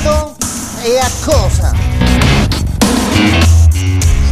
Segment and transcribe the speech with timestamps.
[0.00, 0.36] modo
[0.82, 1.72] e a cosa?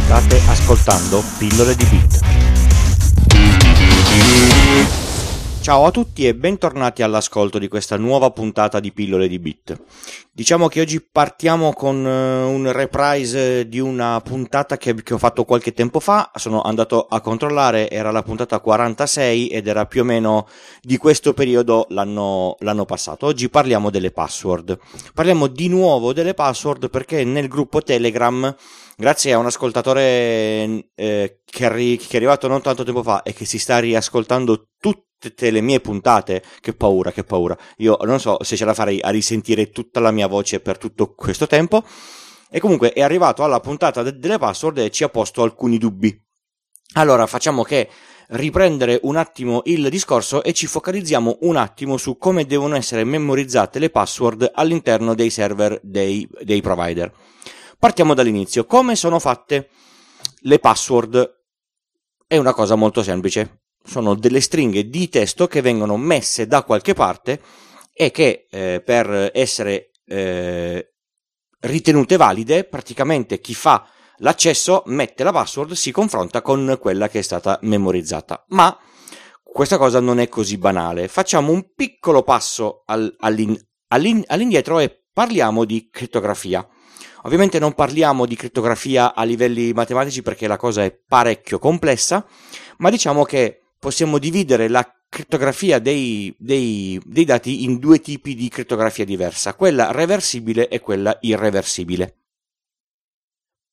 [0.05, 2.19] State ascoltando Pillole di Beat.
[5.69, 9.79] Ciao a tutti e bentornati all'ascolto di questa nuova puntata di Pillole di Bit.
[10.31, 15.45] Diciamo che oggi partiamo con uh, un reprise di una puntata che, che, ho fatto
[15.45, 20.05] qualche tempo fa, sono andato a controllare, era la puntata 46 ed era più o
[20.05, 20.47] meno
[20.81, 23.27] di questo periodo l'anno, l'anno passato.
[23.27, 24.75] Oggi parliamo delle password.
[25.13, 28.55] Parliamo di nuovo delle password perché nel gruppo Telegram
[28.97, 30.01] grazie a un ascoltatore
[30.95, 34.69] eh, che, arri- che, è arrivato non tanto tempo fa e che si sta riascoltando
[34.79, 37.55] tutti tutte le mie puntate, che paura, che paura.
[37.77, 41.13] Io non so se ce la farei a risentire tutta la mia voce per tutto
[41.13, 41.83] questo tempo.
[42.49, 46.17] E comunque è arrivato alla puntata de- delle password e ci ha posto alcuni dubbi.
[46.93, 47.87] Allora facciamo che
[48.29, 53.77] riprendere un attimo il discorso e ci focalizziamo un attimo su come devono essere memorizzate
[53.77, 57.11] le password all'interno dei server dei, dei provider.
[57.77, 58.65] Partiamo dall'inizio.
[58.65, 59.69] Come sono fatte
[60.41, 61.37] le password?
[62.25, 66.93] È una cosa molto semplice sono delle stringhe di testo che vengono messe da qualche
[66.93, 67.41] parte
[67.93, 70.93] e che eh, per essere eh,
[71.61, 77.21] ritenute valide, praticamente chi fa l'accesso mette la password, si confronta con quella che è
[77.23, 78.45] stata memorizzata.
[78.49, 78.77] Ma
[79.43, 81.07] questa cosa non è così banale.
[81.07, 83.57] Facciamo un piccolo passo al, all'in,
[83.87, 86.65] all'in, all'indietro e parliamo di crittografia.
[87.23, 92.25] Ovviamente non parliamo di crittografia a livelli matematici perché la cosa è parecchio complessa,
[92.77, 98.49] ma diciamo che possiamo dividere la crittografia dei, dei, dei, dati in due tipi di
[98.49, 102.15] crittografia diversa, quella reversibile e quella irreversibile.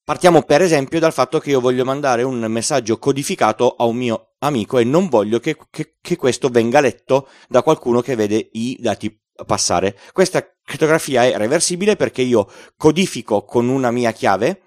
[0.02, 4.34] Partiamo per esempio dal fatto che io voglio mandare un messaggio codificato a un mio
[4.38, 8.78] amico e non voglio che, che, che questo venga letto da qualcuno che vede i
[8.80, 9.98] dati passare.
[10.12, 14.62] Questa crittografia è reversibile perché io codifico con una mia chiave,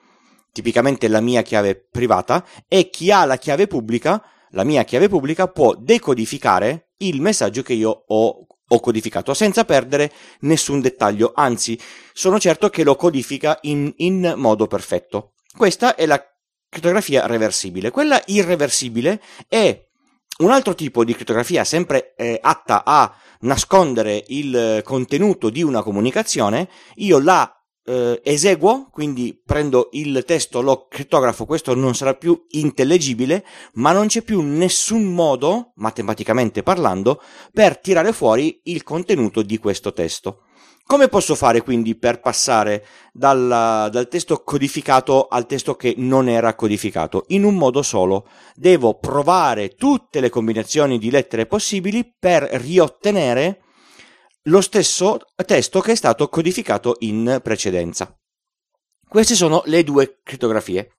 [0.51, 4.21] tipicamente la mia chiave privata, e chi ha la chiave pubblica
[4.51, 10.11] la mia chiave pubblica può decodificare il messaggio che io ho, ho codificato senza perdere
[10.41, 11.79] nessun dettaglio, anzi
[12.13, 15.33] sono certo che lo codifica in, in modo perfetto.
[15.55, 16.23] Questa è la
[16.69, 17.89] crittografia reversibile.
[17.91, 19.87] Quella irreversibile è
[20.39, 26.69] un altro tipo di crittografia sempre eh, atta a nascondere il contenuto di una comunicazione,
[26.95, 33.45] io la eh, eseguo, quindi prendo il testo, lo crittografo, questo non sarà più intellegibile,
[33.73, 39.93] ma non c'è più nessun modo, matematicamente parlando, per tirare fuori il contenuto di questo
[39.93, 40.43] testo.
[40.89, 46.55] Come posso fare quindi per passare dal, dal, testo codificato al testo che non era
[46.55, 47.25] codificato?
[47.27, 48.27] In un modo solo.
[48.55, 53.61] Devo provare tutte le combinazioni di lettere possibili per riottenere
[54.43, 58.15] lo stesso testo che è stato codificato in precedenza.
[59.07, 60.91] Queste sono le due crittografie.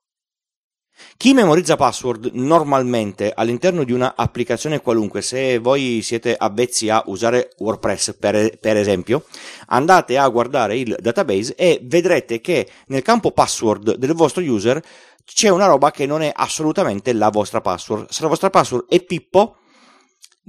[1.16, 7.52] Chi memorizza password normalmente all'interno di una applicazione qualunque, se voi siete avvezzi a usare
[7.58, 9.24] WordPress per, per, esempio,
[9.68, 14.82] andate a guardare il database e vedrete che nel campo password del vostro user
[15.24, 18.10] c'è una roba che non è assolutamente la vostra password.
[18.10, 19.56] Se la vostra password è Pippo,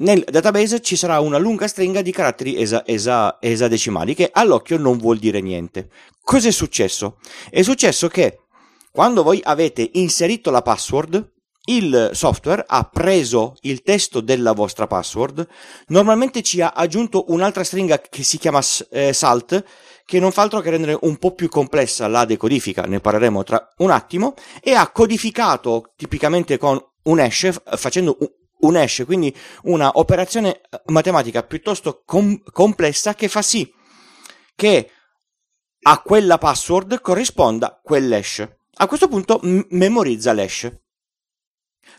[0.01, 4.97] nel database ci sarà una lunga stringa di caratteri esa, esa, esadecimali che all'occhio non
[4.97, 5.89] vuol dire niente.
[6.21, 7.17] Cos'è successo?
[7.49, 8.39] È successo che
[8.91, 11.31] quando voi avete inserito la password,
[11.65, 15.47] il software ha preso il testo della vostra password,
[15.87, 19.63] normalmente ci ha aggiunto un'altra stringa che si chiama eh, salt,
[20.03, 23.73] che non fa altro che rendere un po' più complessa la decodifica, ne parleremo tra
[23.77, 28.17] un attimo, e ha codificato tipicamente con un hash facendo
[28.61, 33.71] un hash, quindi una operazione eh, matematica piuttosto com- complessa che fa sì
[34.55, 34.89] che
[35.83, 38.47] a quella password corrisponda quell'hash.
[38.75, 40.71] A questo punto m- memorizza l'hash.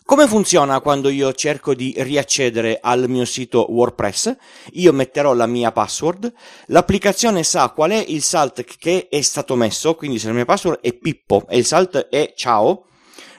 [0.05, 4.37] Come funziona quando io cerco di riaccedere al mio sito WordPress?
[4.73, 6.33] Io metterò la mia password,
[6.67, 10.81] l'applicazione sa qual è il salt che è stato messo, quindi se la mia password
[10.81, 12.87] è Pippo e il salt è ciao,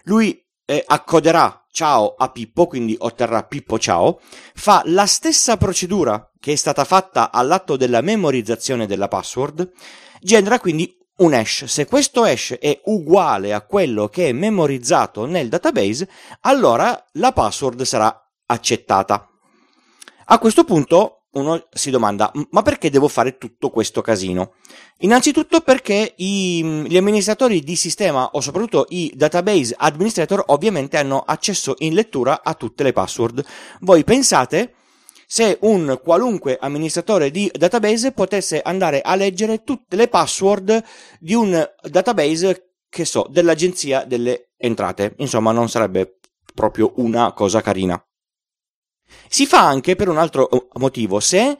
[0.04, 4.22] lui eh, accoderà ciao a Pippo, quindi otterrà Pippo ciao,
[4.54, 9.72] fa la stessa procedura che è stata fatta all'atto della memorizzazione della password,
[10.22, 11.66] genera quindi un hash.
[11.66, 16.08] Se questo hash è uguale a quello che è memorizzato nel database,
[16.42, 19.28] allora la password sarà accettata.
[20.26, 24.54] A questo punto uno si domanda, ma perché devo fare tutto questo casino?
[25.00, 31.76] Innanzitutto perché i, gli amministratori di sistema o soprattutto i database administrator ovviamente hanno accesso
[31.80, 33.44] in lettura a tutte le password.
[33.82, 34.74] Voi pensate,
[35.26, 40.84] se un qualunque amministratore di database potesse andare a leggere tutte le password
[41.20, 45.16] di un database che so, dell'agenzia delle entrate.
[45.18, 46.20] Insomma, non sarebbe
[46.54, 48.00] proprio una cosa carina.
[49.28, 51.58] Si fa anche per un altro uh, motivo, se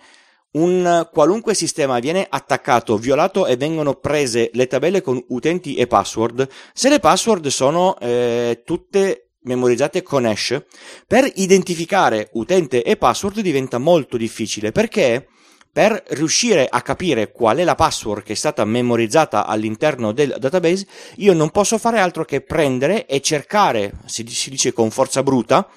[0.54, 6.48] un qualunque sistema viene attaccato, violato e vengono prese le tabelle con utenti e password,
[6.74, 10.64] se le password sono eh, tutte memorizzate con hash,
[11.08, 15.28] per identificare utente e password diventa molto difficile perché
[15.74, 20.86] per riuscire a capire qual è la password che è stata memorizzata all'interno del database,
[21.16, 25.68] io non posso fare altro che prendere e cercare, si dice con forza bruta,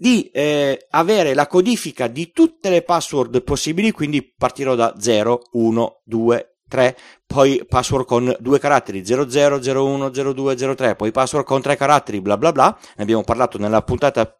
[0.00, 6.00] di eh, avere la codifica di tutte le password possibili, quindi partirò da 0, 1,
[6.04, 11.76] 2, 3, poi password con due caratteri 00, 01, 02, 03, poi password con tre
[11.76, 14.34] caratteri, bla bla bla, ne abbiamo parlato nella puntata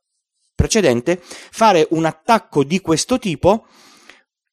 [0.54, 3.66] precedente, fare un attacco di questo tipo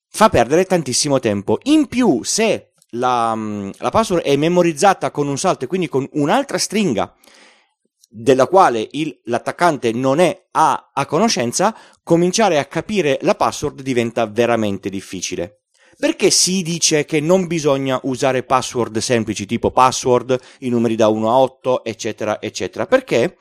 [0.10, 1.60] fa perdere tantissimo tempo.
[1.64, 6.06] In più, se la, mm, la password è memorizzata con un salto e quindi con
[6.14, 7.16] un'altra stringa
[8.08, 14.26] della quale il, l'attaccante non è a, a conoscenza, cominciare a capire la password diventa
[14.26, 15.62] veramente difficile.
[16.00, 21.30] Perché si dice che non bisogna usare password semplici tipo password, i numeri da 1
[21.30, 22.86] a 8, eccetera, eccetera?
[22.86, 23.38] Perché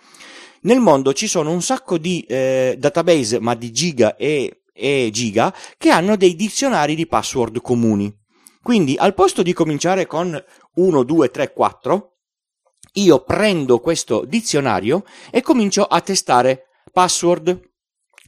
[0.63, 5.55] nel mondo ci sono un sacco di eh, database, ma di giga e, e giga,
[5.77, 8.13] che hanno dei dizionari di password comuni.
[8.63, 10.43] Quindi al posto di cominciare con
[10.75, 12.16] 1, 2, 3, 4,
[12.97, 17.61] io prendo questo dizionario e comincio a testare password,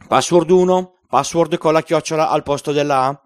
[0.07, 3.23] password 1, password con la chiocciola al posto della A,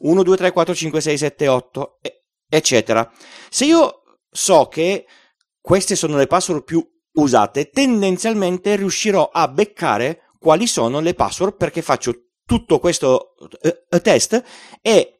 [0.00, 1.98] 1, 2, 3, 4, 5, 6, 7, 8,
[2.48, 3.10] eccetera.
[3.48, 5.06] Se io so che
[5.60, 11.82] queste sono le password più usate, tendenzialmente riuscirò a beccare quali sono le password perché
[11.82, 12.12] faccio
[12.44, 14.42] tutto questo uh, test
[14.80, 15.15] e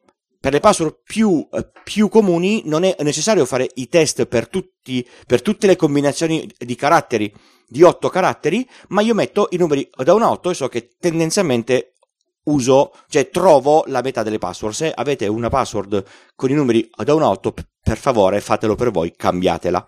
[0.47, 5.05] per le password più, uh, più, comuni non è necessario fare i test per, tutti,
[5.25, 7.33] per tutte le combinazioni di caratteri
[7.67, 10.87] di 8 caratteri, ma io metto i numeri da 1 a 8 e so che
[10.97, 11.95] tendenzialmente
[12.43, 14.73] uso, cioè trovo la metà delle password.
[14.73, 18.89] Se avete una password con i numeri da 1 a 8, per favore fatelo per
[18.89, 19.85] voi, cambiatela.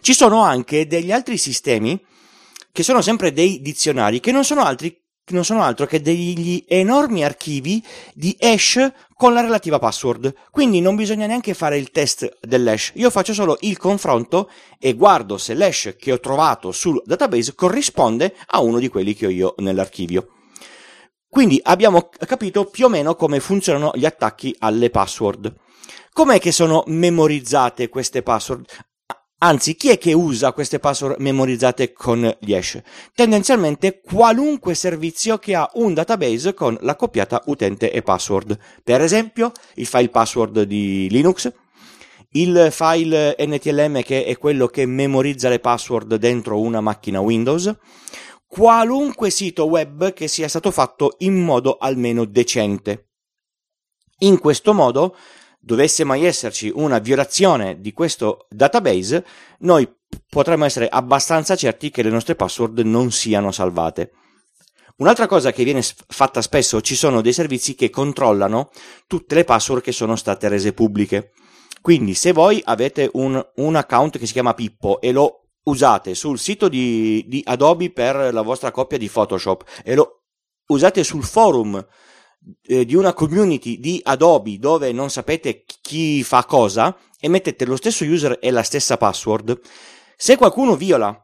[0.00, 2.02] Ci sono anche degli altri sistemi
[2.72, 4.98] che sono sempre dei dizionari che non sono altri
[5.34, 7.82] non sono altro che degli enormi archivi
[8.14, 10.32] di hash con la relativa password.
[10.50, 12.92] Quindi non bisogna neanche fare il test dell'hash.
[12.94, 18.36] Io faccio solo il confronto e guardo se l'hash che ho trovato sul database corrisponde
[18.46, 20.28] a uno di quelli che ho io nell'archivio.
[21.28, 25.54] Quindi abbiamo capito più o meno come funzionano gli attacchi alle password.
[26.12, 28.64] Com'è che sono memorizzate queste password?
[29.38, 32.80] Anzi, chi è che usa queste password memorizzate con gli hash?
[33.14, 38.58] Tendenzialmente qualunque servizio che ha un database con l'accoppiata utente e password.
[38.82, 41.52] Per esempio, il file password di Linux,
[42.30, 47.74] il file NTLM che è quello che memorizza le password dentro una macchina Windows,
[48.46, 53.10] qualunque sito web che sia stato fatto in modo almeno decente.
[54.20, 55.14] In questo modo,
[55.66, 59.26] dovesse mai esserci una violazione di questo database,
[59.58, 59.92] noi
[60.28, 64.12] potremmo essere abbastanza certi che le nostre password non siano salvate.
[64.98, 68.70] Un'altra cosa che viene fatta spesso, ci sono dei servizi che controllano
[69.08, 71.32] tutte le password che sono state rese pubbliche.
[71.82, 76.38] Quindi se voi avete un, un account che si chiama Pippo e lo usate sul
[76.38, 80.22] sito di, di Adobe per la vostra copia di Photoshop e lo
[80.68, 81.84] usate sul forum
[82.62, 87.76] eh, di una community di Adobe dove non sapete chi fa cosa e mettete lo
[87.76, 89.58] stesso user e la stessa password,
[90.16, 91.18] se qualcuno viola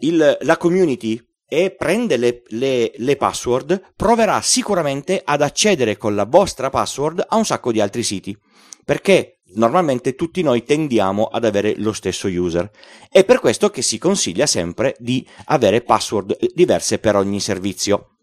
[0.00, 6.24] il, la community e prende le, le, le, password, proverà sicuramente ad accedere con la
[6.24, 8.36] vostra password a un sacco di altri siti.
[8.84, 12.70] Perché normalmente tutti noi tendiamo ad avere lo stesso user.
[13.08, 18.13] È per questo che si consiglia sempre di avere password diverse per ogni servizio.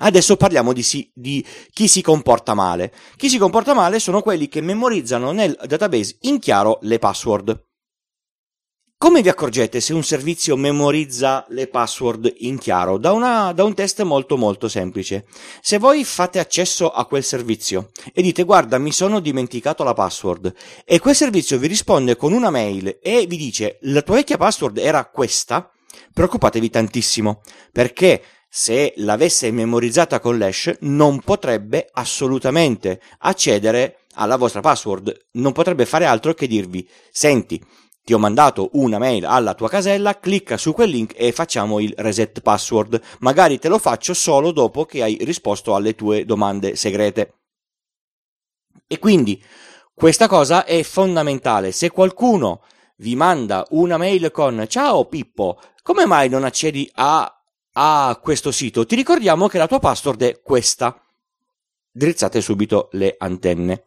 [0.00, 2.92] Adesso parliamo di, si, di, chi si comporta male.
[3.16, 7.66] Chi si comporta male sono quelli che memorizzano nel database in chiaro le password.
[9.00, 12.98] Come vi accorgete se un servizio memorizza le password in chiaro?
[12.98, 15.24] Da, una, da, un test molto molto semplice.
[15.60, 20.52] Se voi fate accesso a quel servizio e dite guarda mi sono dimenticato la password
[20.84, 24.78] e quel servizio vi risponde con una mail e vi dice la tua vecchia password
[24.78, 25.70] era questa,
[26.12, 35.26] preoccupatevi tantissimo perché se l'avesse memorizzata con l'hash non potrebbe assolutamente accedere alla vostra password,
[35.32, 37.62] non potrebbe fare altro che dirvi senti
[38.08, 41.92] ti ho mandato una mail alla tua casella, clicca su quel link e facciamo il
[41.98, 42.98] reset password.
[43.18, 47.34] Magari te lo faccio solo dopo che hai risposto alle tue domande segrete.
[48.86, 49.44] E quindi
[49.92, 51.70] questa cosa è fondamentale.
[51.70, 52.62] Se qualcuno
[52.96, 57.37] vi manda una mail con ciao Pippo, come mai non accedi a,
[57.80, 58.84] a questo sito?
[58.84, 61.00] Ti ricordiamo che la tua password è questa.
[61.92, 63.84] Drizzate subito le antenne.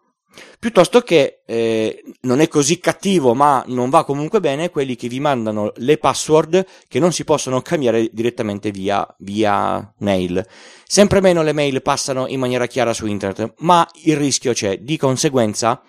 [0.57, 5.19] Piuttosto che eh, non è così cattivo, ma non va comunque bene, quelli che vi
[5.19, 10.45] mandano le password che non si possono cambiare direttamente via, via mail.
[10.85, 14.77] Sempre meno le mail passano in maniera chiara su internet, ma il rischio c'è.
[14.77, 15.81] Di conseguenza,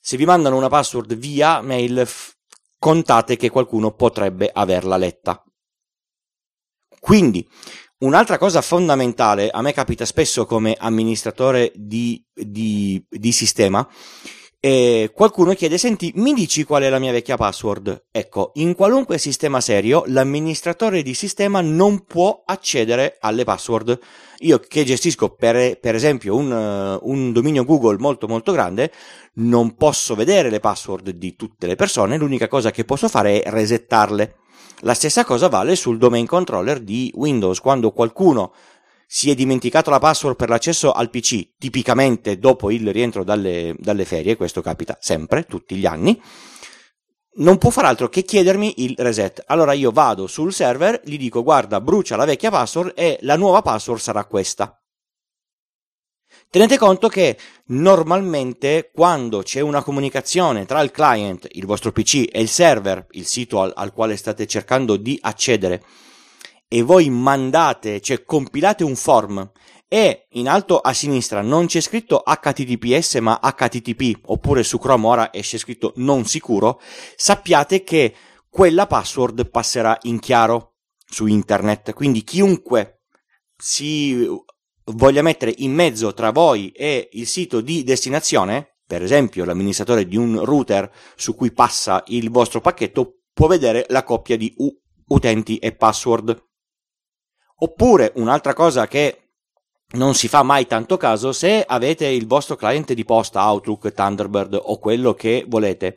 [0.00, 2.36] se vi mandano una password via mail, f-
[2.78, 5.44] contate che qualcuno potrebbe averla letta.
[7.04, 7.46] Quindi,
[7.96, 13.88] Un'altra cosa fondamentale, a me capita spesso come amministratore di, di, di sistema,
[14.60, 18.06] eh, qualcuno chiede, senti, mi dici qual è la mia vecchia password?
[18.10, 23.98] Ecco, in qualunque sistema serio, l'amministratore di sistema non può accedere alle password.
[24.38, 28.92] Io che gestisco per, per esempio un, un, dominio Google molto molto grande,
[29.34, 33.50] non posso vedere le password di tutte le persone, l'unica cosa che posso fare è
[33.50, 34.36] resettarle.
[34.84, 37.58] La stessa cosa vale sul domain controller di Windows.
[37.58, 38.52] Quando qualcuno
[39.06, 44.04] si è dimenticato la password per l'accesso al PC, tipicamente dopo il rientro dalle, dalle
[44.04, 46.20] ferie, questo capita sempre, tutti gli anni,
[47.36, 49.42] non può far altro che chiedermi il reset.
[49.46, 53.62] Allora io vado sul server, gli dico guarda, brucia la vecchia password e la nuova
[53.62, 54.83] password sarà questa.
[56.54, 57.36] Tenete conto che
[57.70, 63.26] normalmente quando c'è una comunicazione tra il client, il vostro PC e il server, il
[63.26, 65.82] sito al, al quale state cercando di accedere,
[66.68, 69.50] e voi mandate, cioè compilate un form
[69.88, 75.32] e in alto a sinistra non c'è scritto HTTPS ma HTTP oppure su Chrome ora
[75.32, 76.80] esce scritto non sicuro,
[77.16, 78.14] sappiate che
[78.48, 81.94] quella password passerà in chiaro su internet.
[81.94, 83.00] Quindi chiunque
[83.56, 84.24] si
[84.92, 90.16] voglia mettere in mezzo tra voi e il sito di destinazione, per esempio l'amministratore di
[90.16, 94.74] un router su cui passa il vostro pacchetto, può vedere la coppia di u-
[95.08, 96.42] utenti e password.
[97.58, 99.30] Oppure un'altra cosa che
[99.94, 104.58] non si fa mai tanto caso se avete il vostro client di posta Outlook, Thunderbird
[104.60, 105.96] o quello che volete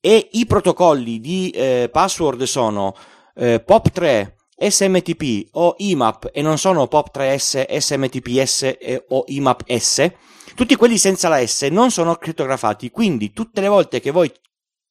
[0.00, 2.94] e i protocolli di eh, password sono
[3.34, 4.32] eh, POP3
[4.70, 8.76] SMTP o IMAP e non sono POP3S, SMTPS
[9.08, 10.12] o IMAP-S,
[10.54, 14.32] tutti quelli senza la S non sono crittografati, quindi tutte le volte che voi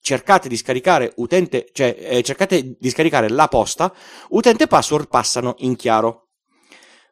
[0.01, 3.93] cercate di scaricare utente, cioè eh, cercate di scaricare la posta,
[4.29, 6.29] utente password passano in chiaro.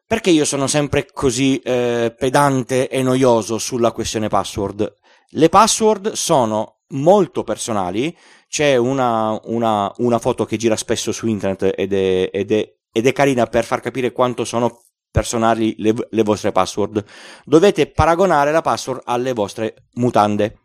[0.06, 4.92] Perché io sono sempre così eh, pedante e noioso sulla questione password?
[5.28, 8.16] Le password sono molto personali
[8.50, 13.06] c'è una, una, una foto che gira spesso su internet ed è, ed, è, ed
[13.06, 17.04] è carina per far capire quanto sono personali le, le vostre password.
[17.44, 20.58] Dovete paragonare la password alle vostre mutande.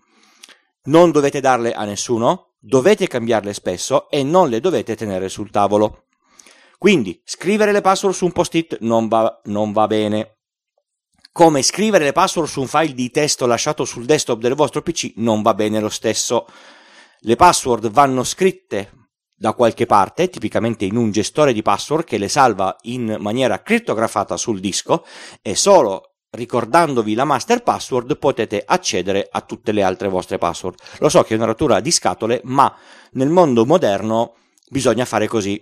[0.86, 6.06] Non dovete darle a nessuno, dovete cambiarle spesso e non le dovete tenere sul tavolo.
[6.80, 10.38] Quindi, scrivere le password su un post-it non va, non va bene.
[11.32, 15.13] Come scrivere le password su un file di testo lasciato sul desktop del vostro PC
[15.18, 16.48] non va bene lo stesso.
[17.27, 22.27] Le password vanno scritte da qualche parte, tipicamente in un gestore di password che le
[22.27, 25.03] salva in maniera crittografata sul disco
[25.41, 30.77] e solo ricordandovi la master password potete accedere a tutte le altre vostre password.
[31.00, 32.72] Lo so che è una rottura di scatole, ma
[33.13, 34.36] nel mondo moderno
[34.70, 35.60] bisogna fare così.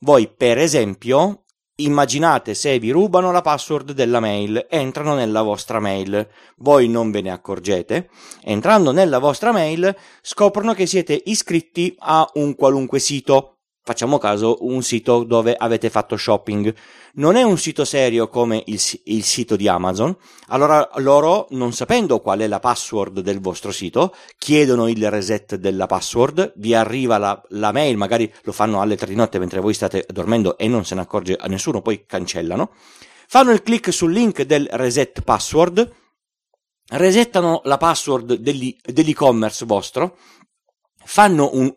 [0.00, 1.44] Voi, per esempio,
[1.80, 7.20] Immaginate se vi rubano la password della mail, entrano nella vostra mail, voi non ve
[7.20, 8.10] ne accorgete,
[8.42, 13.57] entrando nella vostra mail scoprono che siete iscritti a un qualunque sito
[13.88, 16.74] facciamo caso, un sito dove avete fatto shopping.
[17.14, 20.14] Non è un sito serio come il, il, sito di Amazon,
[20.48, 25.86] allora loro, non sapendo qual è la password del vostro sito, chiedono il reset della
[25.86, 29.72] password, vi arriva la, la mail, magari lo fanno alle tre di notte mentre voi
[29.72, 32.72] state dormendo e non se ne accorge a nessuno, poi cancellano.
[33.26, 35.90] Fanno il click sul link del reset password,
[36.90, 40.18] resettano la password dell'e-commerce vostro,
[41.04, 41.74] fanno un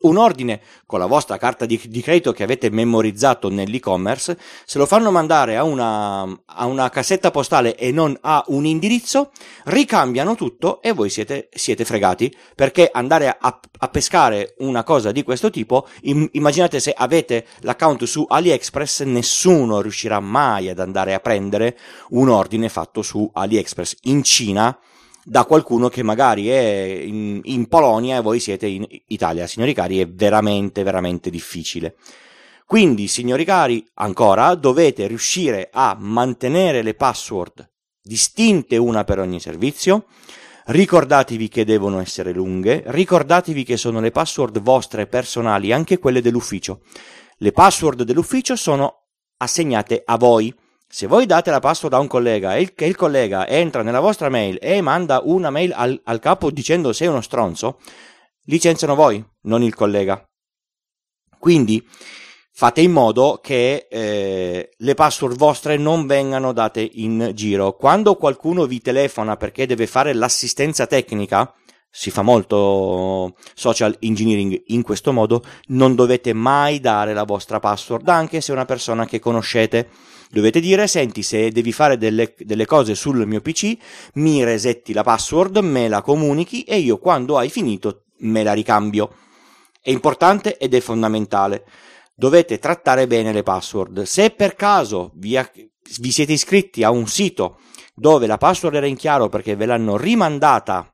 [0.00, 4.86] un ordine con la vostra carta di, di, credito che avete memorizzato nell'e-commerce, se lo
[4.86, 9.30] fanno mandare a una, a una cassetta postale e non a un indirizzo,
[9.64, 15.22] ricambiano tutto e voi siete, siete fregati perché andare a, a, pescare una cosa di
[15.22, 21.20] questo tipo, im, immaginate se avete l'account su AliExpress, nessuno riuscirà mai ad andare a
[21.20, 21.78] prendere
[22.10, 23.96] un ordine fatto su AliExpress.
[24.02, 24.78] In Cina
[25.24, 29.46] da qualcuno che magari è in, in Polonia e voi siete in Italia.
[29.46, 31.96] Signori cari, è veramente, veramente difficile.
[32.66, 37.68] Quindi, signori cari, ancora dovete riuscire a mantenere le password
[38.02, 40.06] distinte una per ogni servizio.
[40.66, 46.82] Ricordatevi che devono essere lunghe, ricordatevi che sono le password vostre personali, anche quelle dell'ufficio.
[47.38, 49.06] Le password dell'ufficio sono
[49.38, 50.54] assegnate a voi.
[50.92, 54.28] Se voi date la password a un collega e il, il collega entra nella vostra
[54.28, 57.78] mail e manda una mail al, al capo dicendo sei uno stronzo,
[58.46, 60.20] licenziano voi, non il collega.
[61.38, 61.86] Quindi
[62.50, 67.76] fate in modo che eh, le password vostre non vengano date in giro.
[67.76, 71.54] Quando qualcuno vi telefona perché deve fare l'assistenza tecnica,
[71.90, 78.08] si fa molto social engineering in questo modo, non dovete mai dare la vostra password,
[78.08, 79.88] anche se è una persona che conoscete.
[80.30, 83.76] Dovete dire, senti, se devi fare delle, delle cose sul mio PC,
[84.14, 89.12] mi resetti la password, me la comunichi e io quando hai finito me la ricambio.
[89.82, 91.64] È importante ed è fondamentale.
[92.14, 94.02] Dovete trattare bene le password.
[94.02, 95.36] Se per caso vi,
[95.98, 97.58] vi siete iscritti a un sito
[97.94, 100.89] dove la password era in chiaro perché ve l'hanno rimandata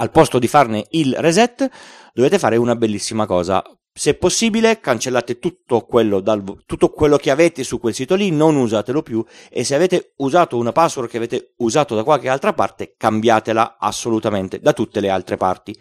[0.00, 1.68] al posto di farne il reset,
[2.12, 3.62] dovete fare una bellissima cosa.
[3.92, 8.54] Se possibile, cancellate tutto quello, dal, tutto quello che avete su quel sito lì, non
[8.54, 12.94] usatelo più e se avete usato una password che avete usato da qualche altra parte,
[12.96, 15.76] cambiatela assolutamente da tutte le altre parti.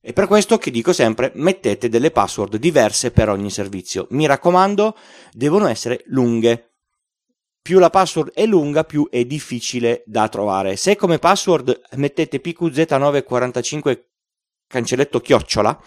[0.00, 4.06] È per questo che dico sempre mettete delle password diverse per ogni servizio.
[4.10, 4.96] Mi raccomando,
[5.32, 6.67] devono essere lunghe.
[7.68, 10.74] Più la password è lunga, più è difficile da trovare.
[10.76, 14.04] Se come password mettete PQZ945
[14.66, 15.78] cancelletto chiocciola,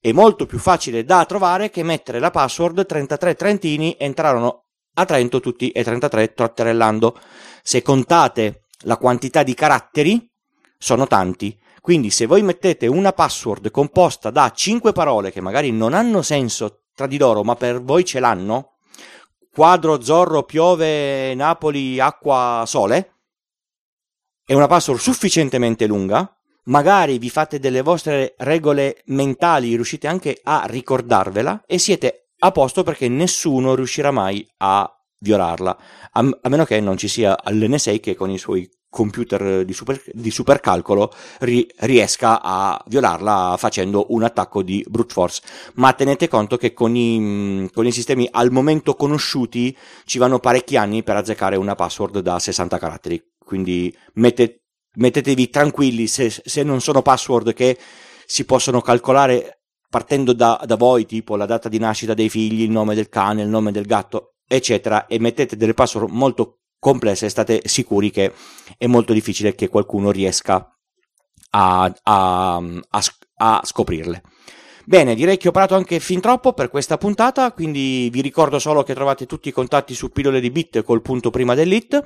[0.00, 4.64] è molto più facile da trovare che mettere la password 33 Trentini entrarono
[4.94, 7.16] a Trento tutti e 33 trotterellando.
[7.62, 10.28] Se contate la quantità di caratteri,
[10.76, 11.56] sono tanti.
[11.80, 16.86] Quindi se voi mettete una password composta da 5 parole che magari non hanno senso
[16.96, 18.77] tra di loro, ma per voi ce l'hanno,
[19.58, 23.14] quadro, zorro, piove, Napoli, acqua, sole,
[24.46, 26.32] è una password sufficientemente lunga.
[26.66, 32.84] Magari vi fate delle vostre regole mentali, riuscite anche a ricordarvela e siete a posto
[32.84, 35.76] perché nessuno riuscirà mai a violarla,
[36.12, 40.30] a, meno che non ci sia l'NSA che con i suoi computer di, super, di
[40.30, 45.42] supercalcolo ri, riesca a violarla facendo un attacco di brute force.
[45.74, 50.76] Ma tenete conto che con i, con i sistemi al momento conosciuti ci vanno parecchi
[50.76, 53.22] anni per azzeccare una password da 60 caratteri.
[53.44, 57.78] Quindi mette, mettetevi tranquilli se, se, non sono password che
[58.26, 62.70] si possono calcolare partendo da, da, voi, tipo la data di nascita dei figli, il
[62.70, 67.62] nome del cane, il nome del gatto, eccetera, e mettete delle password molto complesse state
[67.64, 68.32] sicuri che
[68.76, 70.72] è molto difficile che qualcuno riesca
[71.50, 73.02] a, a, a,
[73.36, 74.22] a scoprirle.
[74.88, 78.82] Bene, direi che ho parlato anche fin troppo per questa puntata, quindi vi ricordo solo
[78.82, 82.02] che trovate tutti i contatti su pillole di bit col punto prima dell'it.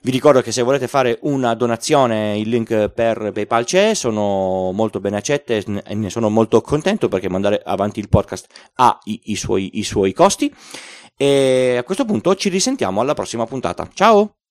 [0.00, 4.98] Vi ricordo che se volete fare una donazione, il link per PayPal c'è, sono molto
[4.98, 9.36] ben accette e ne sono molto contento perché mandare avanti il podcast ha i, i,
[9.36, 10.50] suoi, i suoi costi.
[11.16, 13.88] E a questo punto ci risentiamo alla prossima puntata.
[13.92, 14.41] Ciao!